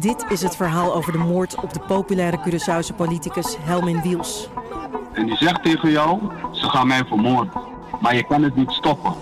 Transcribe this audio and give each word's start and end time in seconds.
Dit 0.00 0.24
is 0.28 0.42
het 0.42 0.56
verhaal 0.56 0.94
over 0.94 1.12
de 1.12 1.18
moord 1.18 1.54
op 1.54 1.72
de 1.72 1.80
populaire 1.80 2.40
Curaçaose 2.40 2.96
politicus 2.96 3.56
Helmin 3.58 4.02
Wiels. 4.02 4.48
En 5.12 5.26
die 5.26 5.36
zegt 5.36 5.62
tegen 5.62 5.90
jou, 5.90 6.20
ze 6.52 6.68
gaan 6.68 6.86
mij 6.86 7.04
vermoorden. 7.04 7.52
Maar 8.00 8.16
je 8.16 8.26
kan 8.26 8.42
het 8.42 8.56
niet 8.56 8.70
stoppen. 8.70 9.14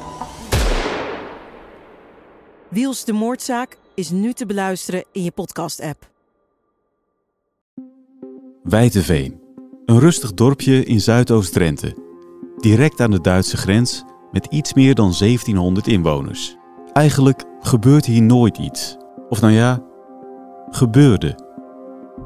Wiels 2.69 3.05
de 3.05 3.13
moordzaak 3.13 3.79
is 3.95 4.11
nu 4.11 4.33
te 4.33 4.47
beluisteren 4.47 5.05
in 5.13 5.23
je 5.23 5.31
podcast-app. 5.31 6.11
Wijteveen, 8.63 9.41
een 9.85 9.99
rustig 9.99 10.35
dorpje 10.35 10.85
in 10.85 11.01
Zuidoost-Drenthe. 11.01 11.97
Direct 12.57 13.01
aan 13.01 13.11
de 13.11 13.21
Duitse 13.21 13.57
grens 13.57 14.05
met 14.33 14.47
iets 14.47 14.75
meer 14.75 14.95
dan 14.95 15.15
1700 15.19 15.87
inwoners. 15.87 16.57
Eigenlijk 16.93 17.45
gebeurt 17.61 18.07
hier 18.07 18.23
nooit 18.23 18.59
iets. 18.59 18.97
Of 19.29 19.41
nou 19.41 19.53
ja, 19.53 19.89
gebeurde. 20.71 21.49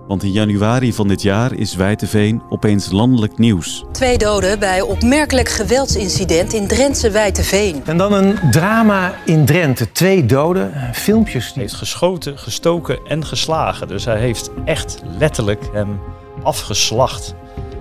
Want 0.06 0.22
in 0.22 0.30
januari 0.30 0.92
van 0.92 1.08
dit 1.08 1.22
jaar 1.22 1.54
is 1.54 1.74
Wijteveen 1.74 2.42
opeens 2.48 2.90
landelijk 2.90 3.38
nieuws. 3.38 3.84
Twee 3.92 4.18
doden 4.18 4.58
bij 4.58 4.80
opmerkelijk 4.80 5.48
geweldsincident 5.48 6.52
in 6.52 6.66
Drentse 6.66 7.10
Wijteveen. 7.10 7.82
En 7.84 7.96
dan 7.96 8.12
een 8.12 8.38
drama 8.50 9.14
in 9.24 9.44
Drenthe. 9.44 9.92
Twee 9.92 10.26
doden, 10.26 10.72
filmpjes. 10.94 11.44
Hij 11.44 11.52
Die... 11.52 11.62
heeft 11.62 11.74
geschoten, 11.74 12.38
gestoken 12.38 12.98
en 13.06 13.24
geslagen. 13.24 13.88
Dus 13.88 14.04
hij 14.04 14.18
heeft 14.18 14.50
echt 14.64 15.02
letterlijk 15.18 15.62
hem 15.72 16.00
afgeslacht. 16.42 17.34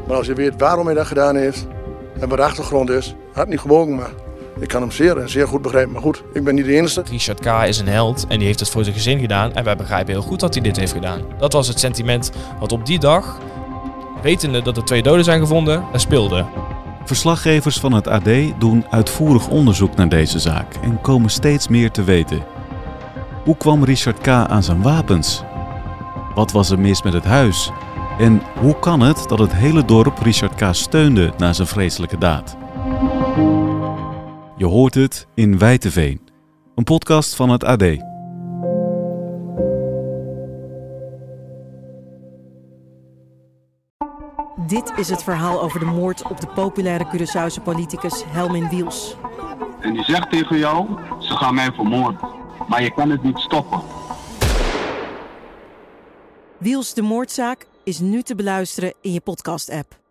Maar 0.08 0.18
als 0.18 0.28
je 0.28 0.34
weet 0.34 0.54
waarom 0.58 0.86
hij 0.86 0.96
dat 0.96 1.08
gedaan 1.08 1.36
heeft 1.36 1.68
en 2.20 2.30
wat 2.30 2.38
de 2.38 2.44
achtergrond 2.44 2.90
is, 2.90 3.16
had 3.26 3.36
het 3.36 3.50
niet 3.50 3.60
gewogen, 3.60 3.96
maar 3.96 4.12
ik 4.60 4.68
kan 4.68 4.82
hem 4.82 4.92
zeer 4.92 5.18
en 5.18 5.30
zeer 5.30 5.48
goed 5.48 5.62
begrijpen. 5.62 5.92
Maar 5.94 6.02
goed, 6.02 6.24
ik 6.34 6.44
ben 6.44 6.56
niet 6.56 6.66
de 6.66 6.76
enige. 6.76 7.04
Richard 7.10 7.40
K. 7.40 7.46
is 7.68 7.80
een 7.80 7.88
held 7.88 8.26
en 8.28 8.38
die 8.38 8.48
heeft 8.48 8.60
het 8.60 8.70
voor 8.70 8.84
zijn 8.84 8.96
gezin 8.96 9.20
gedaan. 9.20 9.54
En 9.54 9.64
wij 9.64 9.76
begrijpen 9.76 10.14
heel 10.14 10.24
goed 10.24 10.40
dat 10.40 10.54
hij 10.54 10.64
dit 10.64 10.78
heeft 10.78 10.92
gedaan. 10.92 11.22
Dat 11.38 11.54
was 11.54 11.68
het 11.68 11.80
sentiment 11.80 12.32
wat 12.60 12.72
op 12.72 12.86
die 12.86 13.00
dag, 13.00 13.40
wetende 14.22 14.62
dat 14.62 14.78
er 14.78 14.84
twee 14.84 15.04
doden 15.04 15.24
zijn 15.24 15.40
gevonden, 15.40 15.84
er 15.94 16.00
speelde. 16.00 16.46
Verslaggevers 17.06 17.80
van 17.80 17.92
het 17.92 18.08
AD 18.08 18.30
doen 18.60 18.86
uitvoerig 18.90 19.48
onderzoek 19.48 19.96
naar 19.96 20.10
deze 20.10 20.40
zaak 20.40 20.76
en 20.82 21.02
komen 21.02 21.30
steeds 21.30 21.68
meer 21.68 21.92
te 21.92 22.04
weten. 22.04 22.44
Hoe 23.44 23.58
kwam 23.58 23.84
Richard 23.84 24.22
K. 24.22 24.28
aan 24.28 24.64
zijn 24.64 24.82
wapens? 24.82 25.44
Wat 26.36 26.52
was 26.52 26.70
er 26.70 26.80
mis 26.80 27.02
met 27.02 27.14
het 27.14 27.24
huis? 27.24 27.72
En 28.20 28.42
hoe 28.60 28.80
kan 28.80 29.00
het 29.00 29.26
dat 29.28 29.40
het 29.40 29.54
hele 29.54 29.86
dorp 29.86 30.20
Richard 30.20 30.56
K. 30.56 30.68
steunde 30.72 31.34
na 31.38 31.54
zijn 31.54 31.68
vreselijke 31.68 32.18
daad? 32.18 32.58
Je 34.58 34.66
hoort 34.66 34.94
het 34.94 35.28
in 35.34 35.58
Wijteveen, 35.58 36.30
een 36.76 36.84
podcast 36.84 37.36
van 37.36 37.50
het 37.50 37.64
AD. 37.64 37.80
Dit 44.68 44.94
is 44.96 45.10
het 45.10 45.24
verhaal 45.24 45.62
over 45.62 45.80
de 45.80 45.86
moord 45.86 46.30
op 46.30 46.42
de 46.42 46.48
populaire 46.48 47.06
Curaçaose 47.06 47.64
politicus 47.64 48.24
Helmin 48.28 48.70
Wiels. 48.70 49.16
En 49.80 49.94
die 49.94 50.04
zegt 50.04 50.30
tegen 50.30 50.58
jou, 50.58 50.88
ze 51.20 51.34
gaan 51.34 51.56
mij 51.56 51.72
vermoorden. 51.72 52.30
Maar 52.68 52.84
je 52.84 52.94
kan 52.94 53.10
het 53.10 53.24
niet 53.24 53.38
stoppen. 53.38 53.82
Wiels 56.58 56.94
de 56.94 57.02
moordzaak 57.02 57.68
is 57.84 58.00
nu 58.00 58.22
te 58.22 58.36
beluisteren 58.36 58.94
in 59.02 59.12
je 59.14 59.22
podcast-app. 59.22 60.02